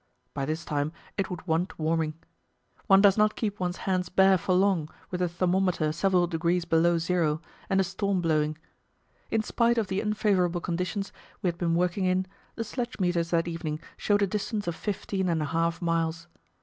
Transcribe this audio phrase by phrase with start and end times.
[0.33, 2.15] By this time it would want warming.
[2.87, 6.97] One does not keep one's hands bare for long with the thermometer several degrees below
[6.97, 7.39] zero
[7.69, 8.57] and a storm blowing.
[9.29, 12.25] In spite of the unfavourable conditions we had been working in,
[12.55, 16.25] the sledge meters that evening showed a distance of fifteen and a half miles.